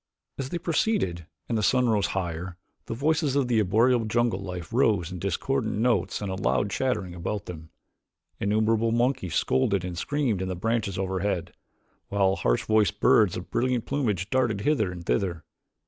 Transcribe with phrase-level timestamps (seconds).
[0.39, 2.57] As they proceeded and the sun rose higher,
[2.87, 7.45] the voices of the arboreal jungle life rose in discordant notes and loud chattering about
[7.45, 7.69] them.
[8.39, 11.53] Innumerable monkeys scolded and screamed in the branches overhead,
[12.07, 15.43] while harsh voiced birds of brilliant plumage darted hither and thither.